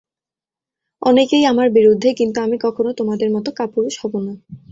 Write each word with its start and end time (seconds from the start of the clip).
অনেকেই 1.01 1.43
আমার 1.45 1.67
বিরুদ্ধে, 1.69 2.09
কিন্তু 2.13 2.37
আমি 2.41 2.57
কখনও 2.61 2.91
তোমাদের 2.93 3.27
মত 3.31 3.47
কাপুরুষ 3.57 3.93
হব 4.01 4.13
না। 4.27 4.33